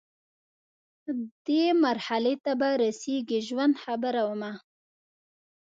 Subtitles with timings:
[1.47, 4.51] دې مرحلې ته به رسیږي ژوند، خبره ومه